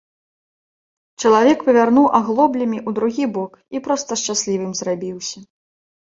Чалавек 1.25 1.59
павярнуў 1.67 2.07
аглоблямі 2.19 2.79
ў 2.87 2.97
другі 2.99 3.25
бок 3.35 3.51
і 3.77 3.81
проста 3.89 4.17
шчаслівым 4.23 4.71
зрабіўся. 4.81 5.37